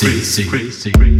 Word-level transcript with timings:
Crazy. 0.00 0.44
crazy, 0.44 0.92
crazy, 0.92 1.17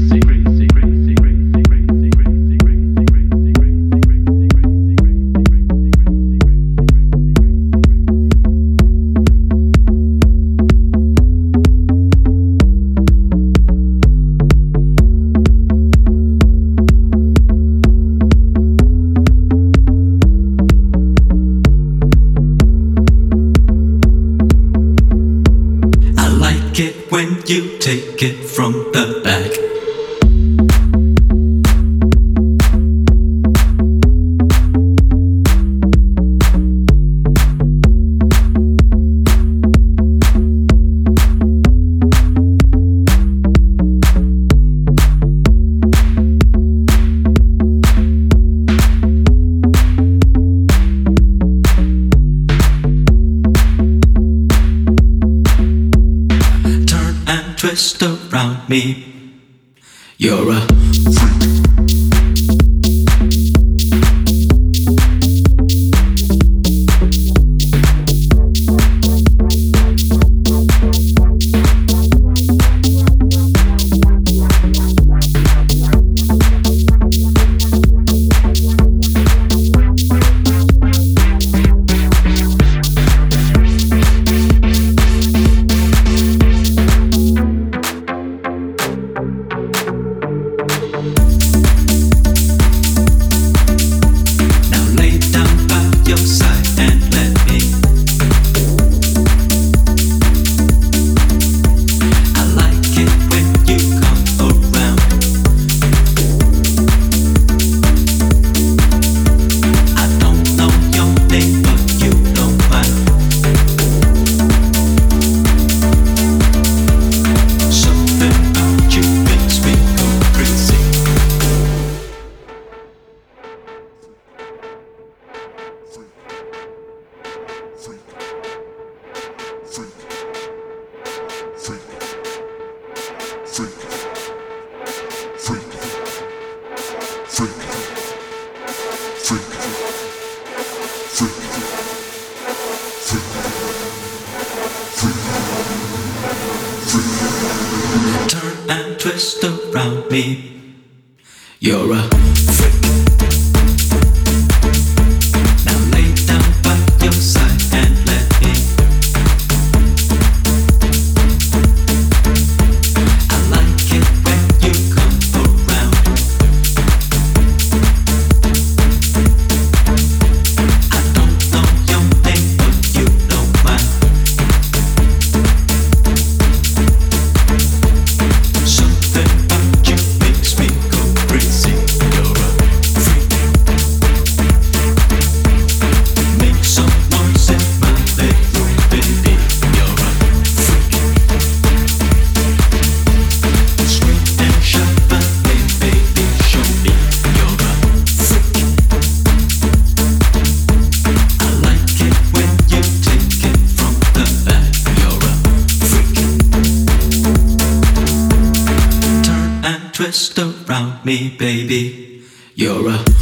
me, 211.04 211.36
baby. 211.38 212.24
You're 212.54 212.90
a 212.90 213.17